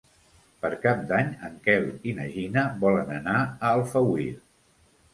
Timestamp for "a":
3.47-3.57